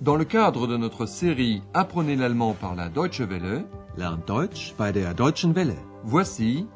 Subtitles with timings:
[0.00, 3.66] Dans le cadre de notre série Apprenez l'allemand par la Deutsche Welle,
[3.98, 5.76] Lernt Deutsch bei der Deutschen Welle.
[6.04, 6.66] voici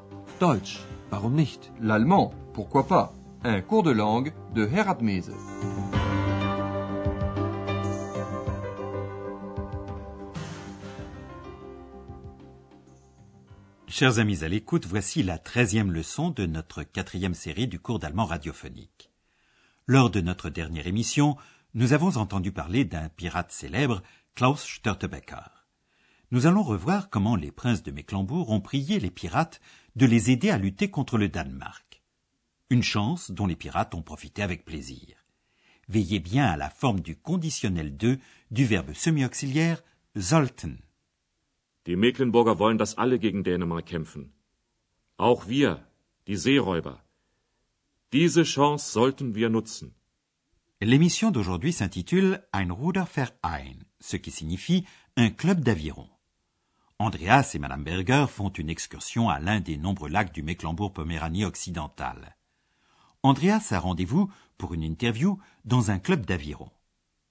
[0.41, 1.73] Deutsch, warum nicht?
[1.81, 5.33] l'allemand, pourquoi pas, un cours de langue de Herat Mese.
[13.89, 18.27] Chers amis à l'écoute, voici la treizième leçon de notre quatrième série du cours d'allemand
[18.27, 19.11] radiophonique.
[19.87, 21.37] Lors de notre dernière émission,
[21.75, 24.03] nous avons entendu parler d'un pirate célèbre,
[24.37, 25.67] Klaus Störtebeker.
[26.31, 29.61] Nous allons revoir comment les princes de Mecklembourg ont prié les pirates
[29.97, 32.03] de les aider à lutter contre le Danemark.
[32.71, 35.17] Une chance dont les pirates ont profité avec plaisir.
[35.89, 38.19] Veillez bien à la forme du conditionnel 2
[38.53, 39.83] du verbe semi-auxiliaire
[40.15, 40.79] sollten.
[41.87, 44.33] Die Mecklenburger wollen, dass alle gegen Dänemark kämpfen.
[45.19, 45.87] Auch wir,
[46.27, 47.05] die Seeräuber.
[48.13, 49.95] Diese Chance sollten wir nutzen.
[50.85, 54.85] L'émission d'aujourd'hui s'intitule Ein Ruderverein, ce qui signifie
[55.17, 56.11] un club d'aviron.
[56.99, 62.37] Andreas et Madame Berger font une excursion à l'un des nombreux lacs du Mecklembourg-Poméranie occidentale.
[63.23, 66.71] Andreas a rendez-vous pour une interview dans un club d'aviron.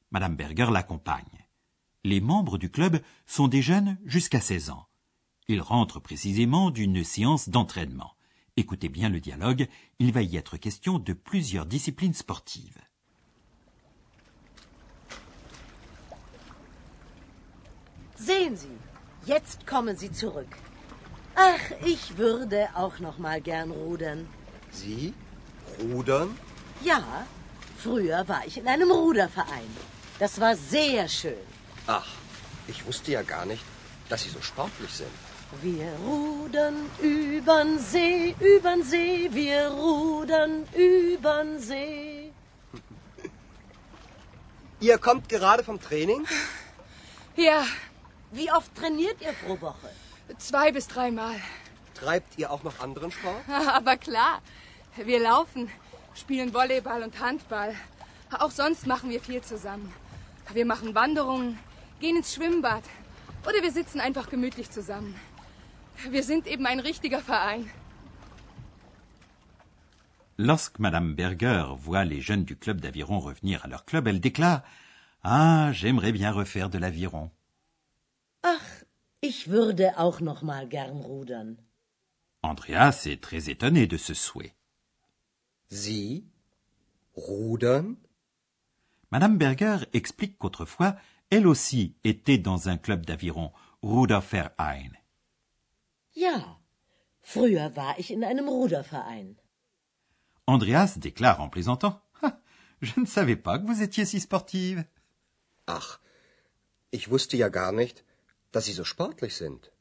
[0.09, 1.45] Madame Berger l'accompagne.
[2.03, 4.87] Les membres du club sont des jeunes jusqu'à 16 ans.
[5.47, 8.15] Ils rentrent précisément d'une séance d'entraînement.
[8.57, 9.67] Écoutez bien le dialogue,
[9.99, 12.79] il va y être question de plusieurs disciplines sportives.
[18.25, 18.77] Sehen Sie,
[19.25, 20.47] jetzt kommen Sie zurück.
[21.35, 24.29] Ach, ich würde auch noch mal gern rudern.
[24.71, 25.13] Sie?
[25.81, 26.37] Rudern?
[26.81, 27.03] Ja,
[27.77, 29.69] früher war ich in einem Ruderverein.
[30.19, 31.45] Das war sehr schön.
[31.87, 32.07] Ach,
[32.67, 33.63] ich wusste ja gar nicht,
[34.07, 35.11] dass Sie so sportlich sind.
[35.61, 42.31] Wir rudern übern See, übern See, wir rudern übern See.
[44.79, 46.25] Ihr kommt gerade vom Training?
[47.35, 47.65] Ja,
[48.33, 49.89] Wie oft trainiert ihr pro Woche?
[50.37, 51.35] zwei bis dreimal.
[51.93, 53.43] Treibt ihr auch noch anderen Sport?
[53.79, 54.41] Aber klar,
[54.95, 55.69] wir laufen,
[56.15, 57.75] spielen Volleyball und Handball.
[58.39, 59.93] Auch sonst machen wir viel zusammen.
[60.51, 61.59] Wir machen Wanderungen,
[61.99, 62.83] gehen ins Schwimmbad
[63.47, 65.13] oder wir sitzen einfach gemütlich zusammen.
[66.09, 67.69] Wir sind eben ein richtiger Verein.
[70.37, 74.63] Lorsque Madame Berger voit les jeunes du club d'aviron revenir à leur club, elle déclare
[75.21, 77.29] Ah, j'aimerais bien refaire de l'aviron.
[79.29, 81.57] Ich würde auch noch mal gern rudern.
[82.41, 84.53] Andreas est très étonné de ce souhait.
[85.69, 86.25] Sie?
[87.15, 87.95] Rudern?
[89.11, 90.97] Madame Berger explique qu'autrefois,
[91.29, 94.91] elle aussi était dans un club d'aviron, Ruderverein.
[96.15, 96.57] Ja,
[97.21, 99.35] früher war ich in einem Ruderverein.
[100.47, 102.37] Andreas déclare en plaisantant Ah,
[102.81, 104.83] Je ne savais pas que vous étiez si sportive.
[105.65, 105.99] Ach,
[106.91, 108.03] ich wusste ja gar nicht,
[108.53, 109.71] dass Sie so sportlich sind.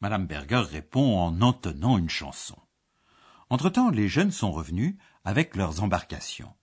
[0.00, 2.58] Madame Berger répond en entonnant une chanson.
[3.50, 6.54] Entre-temps, les jeunes sont revenus avec leurs embarcations.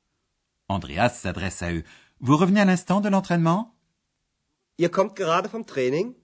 [0.68, 1.84] Andreas s'adresse à eux.
[2.20, 3.76] Vous revenez à l'instant de l'entraînement?
[4.78, 6.16] Ihr kommt gerade vom Training?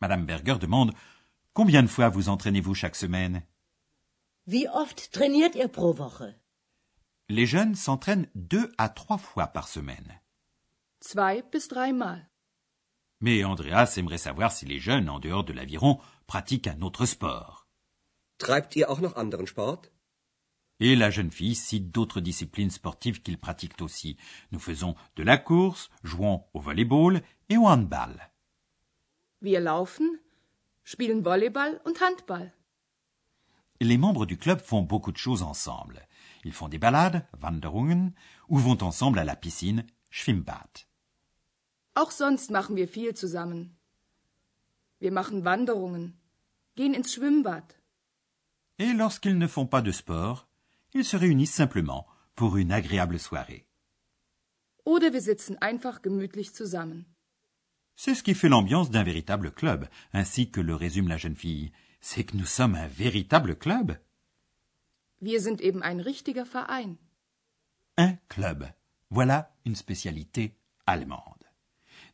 [0.00, 0.92] Madame Berger demande
[1.54, 3.42] Combien de fois vous entraînez-vous chaque semaine?
[4.46, 6.34] Wie oft trainiert ihr pro Woche?
[7.28, 10.20] Les jeunes s'entraînent deux à trois fois par semaine.
[11.00, 12.28] Zwei bis dreimal.
[13.22, 17.66] Mais Andreas aimerait savoir si les jeunes, en dehors de l'aviron, pratiquent un autre sport.
[18.38, 19.86] Treibt ihr auch noch anderen Sport?
[20.80, 24.16] Et la jeune fille cite d'autres disciplines sportives qu'ils pratiquent aussi.
[24.50, 28.32] Nous faisons de la course, jouons au volleyball et au handball.
[29.40, 30.18] Wir laufen,
[30.82, 32.52] spielen Volleyball und Handball.
[33.80, 36.08] Les membres du club font beaucoup de choses ensemble.
[36.44, 38.12] Ils font des balades, Wanderungen,
[38.48, 40.86] ou vont ensemble à la piscine, Schwimmbad.
[41.94, 43.76] Auch sonst machen wir viel zusammen.
[44.98, 46.14] Wir machen Wanderungen,
[46.74, 47.74] gehen ins Schwimmbad.
[48.78, 50.46] Et lorsqu'ils ne font pas de sport,
[50.94, 53.66] ils se réunissent simplement pour une agréable soirée.
[54.84, 57.04] Oder wir sitzen einfach gemütlich zusammen.
[57.94, 61.72] C'est ce qui fait l'ambiance d'un véritable club, ainsi que le résume la jeune fille.
[62.00, 63.96] C'est que nous sommes un véritable club.
[65.20, 66.96] Wir sind eben ein richtiger Verein.
[67.96, 68.66] Un club.
[69.10, 70.56] Voilà une spécialité
[70.86, 71.41] allemande.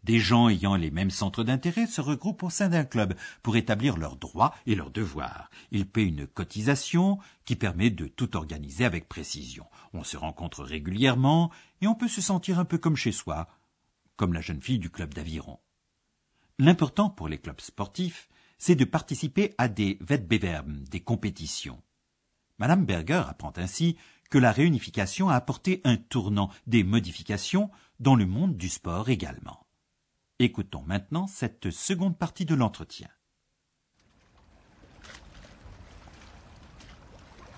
[0.04, 3.96] Des gens ayant les mêmes centres d'intérêt se regroupent au sein d'un club pour établir
[3.96, 5.50] leurs droits et leurs devoirs.
[5.70, 9.66] Ils paient une cotisation qui permet de tout organiser avec précision.
[9.92, 11.50] On se rencontre régulièrement
[11.80, 13.48] et on peut se sentir un peu comme chez soi,
[14.16, 15.58] comme la jeune fille du club d'aviron.
[16.58, 18.28] L'important pour les clubs sportifs,
[18.58, 21.80] c'est de participer à des Wettbewerben, des compétitions.
[22.58, 23.96] Madame Berger apprend ainsi
[24.30, 29.67] que la réunification a apporté un tournant, des modifications dans le monde du sport également.
[30.40, 33.08] Écoutons maintenant cette seconde partie de l'entretien.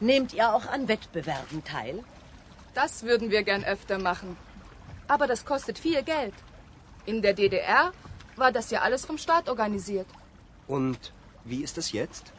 [0.01, 2.03] Nehmt ihr auch an Wettbewerben teil?
[2.73, 4.35] Das würden wir gern öfter machen.
[5.09, 6.33] Aber das kostet viel Geld.
[7.05, 7.93] In der DDR
[8.37, 10.07] war das ja alles vom Staat organisiert.
[10.67, 11.13] Und
[11.45, 12.33] wie ist es jetzt?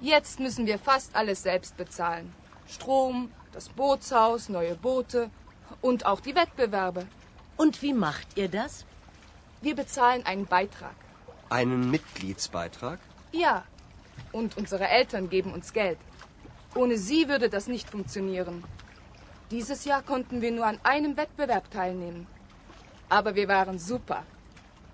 [0.00, 2.32] Jetzt müssen wir fast alles selbst bezahlen.
[2.68, 5.28] Strom, das Bootshaus, neue Boote
[5.80, 7.04] und auch die Wettbewerbe.
[7.56, 8.86] Und wie macht ihr das?
[9.60, 10.94] Wir bezahlen einen Beitrag.
[11.50, 13.00] Einen Mitgliedsbeitrag?
[13.32, 13.64] Ja.
[14.32, 15.98] Und unsere Eltern geben uns Geld.
[16.74, 18.62] Ohne sie würde das nicht funktionieren.
[19.50, 22.26] Dieses Jahr konnten wir nur an einem Wettbewerb teilnehmen.
[23.08, 24.22] Aber wir waren super.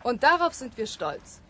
[0.02, 1.40] Und darauf sind wir stolz.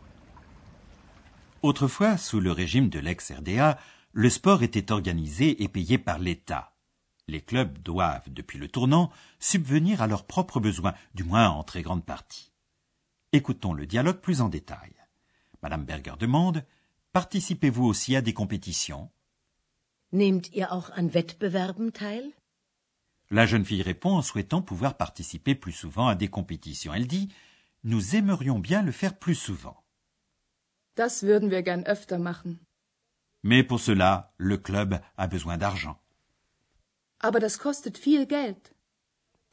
[1.63, 3.79] Autrefois, sous le régime de l'ex-RDA,
[4.13, 6.73] le sport était organisé et payé par l'État.
[7.27, 11.83] Les clubs doivent, depuis le tournant, subvenir à leurs propres besoins, du moins en très
[11.83, 12.54] grande partie.
[13.35, 14.93] Écoutons le dialogue plus en détail.
[15.61, 16.65] Madame Berger demande
[17.13, 19.11] Participez-vous aussi à des compétitions?
[20.13, 22.33] Nehmt ihr auch an Wettbewerben teil?
[23.31, 26.95] La jeune fille répond en souhaitant pouvoir participer plus souvent à des compétitions.
[26.95, 27.29] Elle dit
[27.83, 29.83] Nous aimerions bien le faire plus souvent.
[30.95, 32.61] Das würden wir gern öfter machen.
[33.43, 35.99] Mais pour cela, le club a besoin d'argent.
[37.19, 38.77] Aber das kostet viel Geld.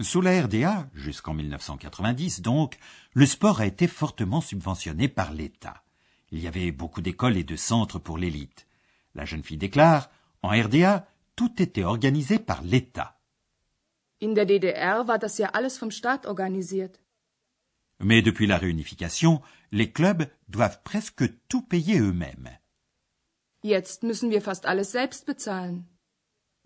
[0.04, 2.78] Sous la RDA, jusqu'en 1990 donc,
[3.14, 5.84] le sport a été fortement subventionné par l'État.
[6.32, 8.68] Il y avait beaucoup d'écoles et de centres pour l'élite.
[9.16, 10.10] La jeune fille déclare
[10.42, 13.20] En RDA, tout était organisé par l'État.
[14.24, 17.00] In der DDR war das ja alles vom Staat organisiert.
[18.00, 22.50] Mais depuis la réunification, les clubs doivent presque tout payer eux-mêmes.
[23.64, 25.86] Jetzt müssen wir fast alles selbst bezahlen.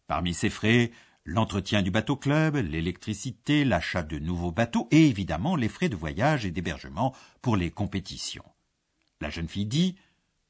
[0.07, 0.91] Parmi ces frais,
[1.25, 6.45] l'entretien du bateau club, l'électricité, l'achat de nouveaux bateaux et évidemment les frais de voyage
[6.45, 8.45] et d'hébergement pour les compétitions.
[9.19, 9.95] La jeune fille dit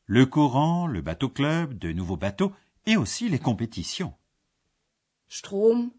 [0.06, 2.54] le courant, le bateau club, de nouveaux bateaux
[2.86, 4.14] et aussi les compétitions.
[5.28, 5.92] Strom,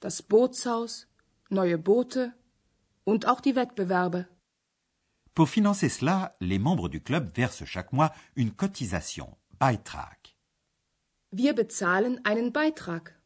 [0.00, 1.06] das Bootshaus,
[1.50, 2.32] neue Boote
[3.04, 4.26] und auch die Wettbewerbe.
[5.34, 10.34] Pour financer cela, les membres du club versent chaque mois une cotisation, Beitrag.
[11.30, 13.19] Wir bezahlen einen Beitrag.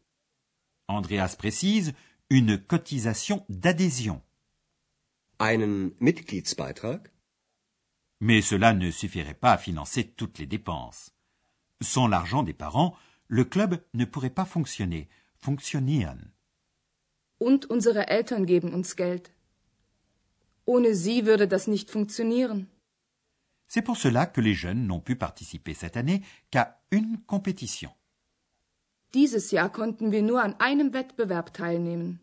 [0.88, 1.92] Andreas précise
[2.30, 4.20] une cotisation d'adhésion.
[5.38, 7.10] Einen Mitgliedsbeitrag?
[8.20, 11.10] Mais cela ne suffirait pas à financer toutes les dépenses.
[11.80, 12.94] Sans l'argent des parents,
[13.28, 16.32] le club ne pourrait pas fonctionner, funktionieren.
[17.38, 19.32] Und unsere Eltern geben uns Geld.
[20.66, 22.66] Ohne sie würde das nicht funktionieren.
[23.66, 27.90] C'est pour cela que les jeunes n'ont pu participer cette année qu'à une compétition.
[29.14, 32.18] Dieses Jahr konnten wir nur an einem Wettbewerb teilnehmen.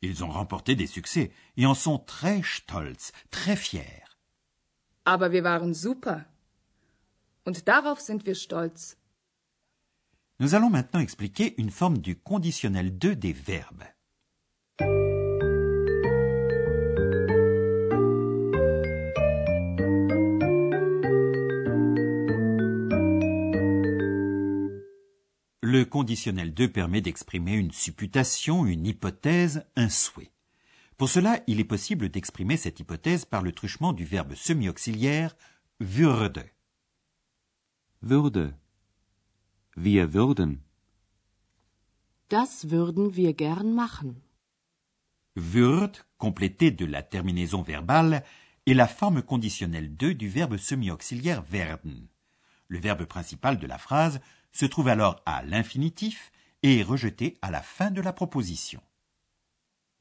[0.00, 4.04] Ils ont remporté des succès et en sont très stolz, très fiers.
[5.04, 6.26] Aber wir waren super.
[7.44, 8.96] Und darauf sind wir stolz.
[10.38, 13.95] Nous allons maintenant expliquer une forme du conditionnel 2 des verbes.
[25.68, 30.30] Le conditionnel 2 permet d'exprimer une supputation, une hypothèse, un souhait.
[30.96, 35.34] Pour cela, il est possible d'exprimer cette hypothèse par le truchement du verbe semi-auxiliaire
[35.80, 36.44] würde.
[38.00, 38.54] Würde.
[39.76, 40.60] Wir würden.
[42.28, 44.22] Das würden wir gern machen.
[45.34, 48.22] Würd, complété de la terminaison verbale,
[48.66, 52.06] est la forme conditionnelle 2 du verbe semi-auxiliaire werden.
[52.68, 54.20] Le verbe principal de la phrase
[54.56, 56.32] se trouve alors à l'infinitif
[56.62, 58.80] et est rejeté à la fin de la proposition.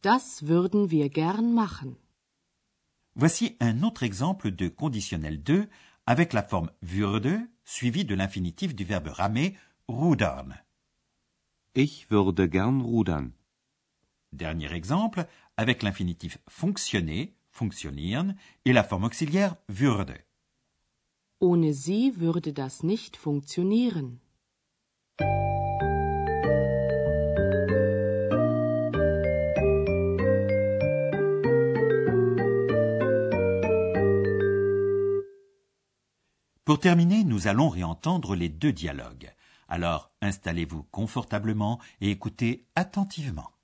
[0.02, 1.96] Das würden wir gern machen.
[3.16, 5.68] Voici un autre exemple de conditionnel 2
[6.06, 9.58] avec la forme würde suivie de l'infinitif du verbe ramer
[9.88, 10.56] rudern.
[11.74, 13.32] Ich würde gern rudern.
[14.32, 20.18] Dernier exemple avec l'infinitif fonctionner, funktionieren et la forme auxiliaire würde.
[21.42, 24.20] Ohne sie würde das nicht funktionieren.
[36.66, 39.32] Pour terminer, nous allons réentendre les deux dialogues.
[39.68, 43.55] Alors installez-vous confortablement et écoutez attentivement.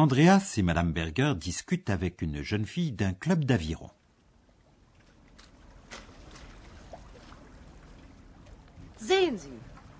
[0.00, 3.90] Andreas et Madame Berger discutent avec une jeune fille d'un club d'aviron.
[8.98, 9.58] Sehen Sie,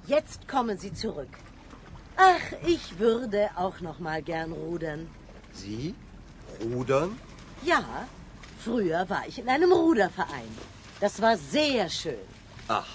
[0.08, 1.28] jetzt kommen Sie zurück.
[2.16, 5.06] Ach, ich würde auch noch mal gern rudern.
[5.52, 5.94] Sie?
[6.62, 7.10] Rudern?
[7.62, 7.84] Ja,
[8.58, 10.52] früher war ich in einem Ruderverein.
[11.00, 12.26] Das war sehr schön.
[12.68, 12.88] Ach,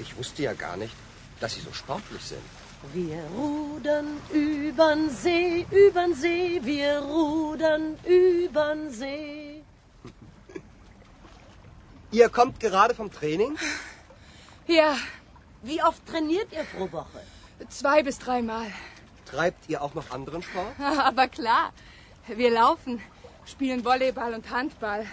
[0.00, 0.96] ich wusste ja gar nicht,
[1.38, 2.59] dass Sie so sportlich sind.
[2.92, 9.62] Wir rudern übern See, übern See, wir rudern übern See.
[12.10, 13.56] Ihr kommt gerade vom Training?
[14.66, 14.96] Ja,
[15.62, 17.20] Wie oft trainiert ihr pro Woche?
[17.68, 18.66] zwei bis dreimal.
[19.26, 20.72] Treibt ihr auch noch anderen Sport?
[20.80, 21.72] Aber klar,
[22.26, 23.00] wir laufen,
[23.44, 25.06] spielen Volleyball und Handball.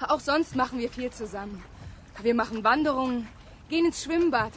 [0.00, 1.62] Auch sonst machen wir viel zusammen.
[2.22, 3.28] Wir machen Wanderungen,
[3.68, 4.52] gehen ins Schwimmbad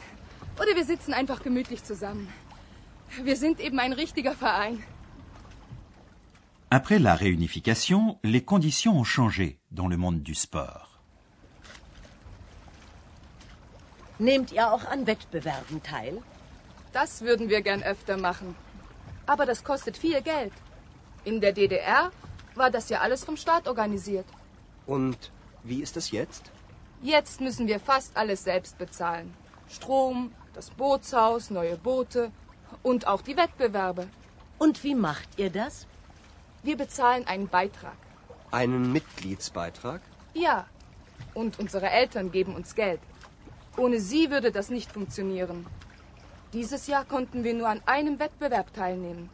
[0.58, 2.32] oder wir sitzen einfach gemütlich zusammen.
[3.20, 4.82] Wir sind eben ein richtiger Verein.
[6.70, 10.88] Après la réunification, les conditions ont changé dans le monde du sport.
[14.18, 16.22] Nehmt ihr auch an Wettbewerben teil?
[16.92, 18.54] Das würden wir gern öfter machen.
[19.26, 20.52] Aber das kostet viel Geld.
[21.24, 22.10] In der DDR
[22.54, 24.26] war das ja alles vom Staat organisiert.
[24.86, 25.30] Und
[25.64, 26.50] wie ist es jetzt?
[27.02, 29.34] Jetzt müssen wir fast alles selbst bezahlen.
[29.68, 32.30] Strom, das Bootshaus, neue Boote
[32.82, 34.08] und auch die Wettbewerbe.
[34.58, 35.86] Und wie macht ihr das?
[36.62, 37.96] Wir bezahlen einen Beitrag.
[38.50, 40.00] Einen Mitgliedsbeitrag?
[40.34, 40.66] Ja.
[41.34, 43.00] Und unsere Eltern geben uns Geld.
[43.76, 45.66] Ohne sie würde das nicht funktionieren.
[46.52, 49.30] Dieses Jahr konnten wir nur an einem Wettbewerb teilnehmen.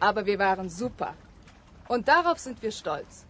[0.00, 1.14] Aber wir waren super.
[1.88, 3.26] Und darauf sind wir stolz.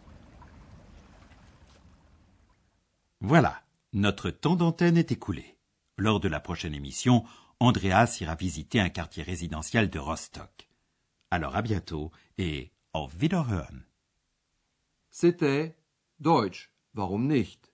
[3.21, 3.55] Voilà,
[3.93, 5.45] notre temps d'antenne est écoulé.
[5.99, 7.27] Lors de la prochaine émission,
[7.63, 10.67] Andreas ira visiter un quartier résidentiel de Rostock.
[11.31, 13.85] Alors à bientôt et auf Wiederhören.
[15.11, 15.77] C'était
[16.21, 17.71] Deutsch, warum nicht?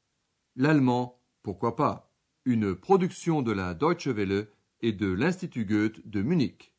[0.56, 2.12] L'allemand, pourquoi pas?
[2.44, 4.48] Une production de la Deutsche Welle
[4.80, 6.72] et de l'Institut Goethe de Munich.